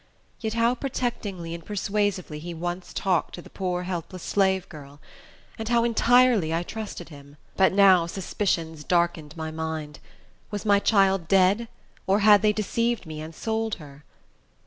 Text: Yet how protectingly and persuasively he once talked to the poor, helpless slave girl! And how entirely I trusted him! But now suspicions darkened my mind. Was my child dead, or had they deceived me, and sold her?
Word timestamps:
Yet 0.39 0.55
how 0.55 0.73
protectingly 0.73 1.53
and 1.53 1.63
persuasively 1.63 2.39
he 2.39 2.55
once 2.55 2.91
talked 2.91 3.35
to 3.35 3.41
the 3.43 3.51
poor, 3.51 3.83
helpless 3.83 4.23
slave 4.23 4.67
girl! 4.67 4.99
And 5.59 5.69
how 5.69 5.83
entirely 5.83 6.51
I 6.51 6.63
trusted 6.63 7.09
him! 7.09 7.37
But 7.55 7.71
now 7.71 8.07
suspicions 8.07 8.83
darkened 8.83 9.37
my 9.37 9.51
mind. 9.51 9.99
Was 10.49 10.65
my 10.65 10.79
child 10.79 11.27
dead, 11.27 11.67
or 12.07 12.21
had 12.21 12.41
they 12.41 12.51
deceived 12.51 13.05
me, 13.05 13.21
and 13.21 13.35
sold 13.35 13.75
her? 13.75 14.03